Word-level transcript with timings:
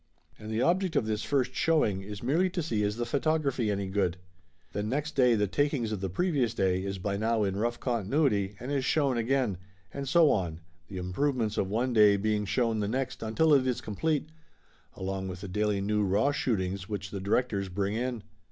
And 0.39 0.49
the 0.49 0.63
object 0.63 0.95
of 0.95 1.05
this 1.05 1.21
first 1.21 1.53
showing 1.53 2.01
is 2.01 2.23
merely 2.23 2.49
to 2.49 2.63
see 2.63 2.81
is 2.81 2.95
the 2.95 3.05
photography 3.05 3.69
any 3.69 3.85
good. 3.85 4.17
Then 4.73 4.89
next 4.89 5.15
day 5.15 5.35
the 5.35 5.45
takings 5.45 5.91
of 5.91 6.01
the 6.01 6.09
previous 6.09 6.55
day 6.55 6.83
is 6.83 6.97
by 6.97 7.17
now 7.17 7.43
in 7.43 7.55
rough 7.55 7.79
continuity, 7.79 8.55
and 8.59 8.71
is 8.71 8.83
shown 8.83 9.15
again, 9.15 9.59
and 9.93 10.09
so 10.09 10.31
on, 10.31 10.61
the 10.87 10.97
improvements 10.97 11.55
of 11.55 11.69
one 11.69 11.93
day 11.93 12.17
being 12.17 12.45
shown 12.45 12.79
the 12.79 12.87
next 12.87 13.21
until 13.21 13.53
it 13.53 13.67
is 13.67 13.79
complete, 13.79 14.29
along 14.95 15.27
with 15.27 15.41
the 15.41 15.47
daily 15.47 15.81
new 15.81 16.03
raw 16.03 16.31
shoot 16.31 16.59
ings 16.61 16.89
which 16.89 17.11
the 17.11 17.21
directors 17.21 17.69
bring 17.69 17.93
in. 17.93 18.23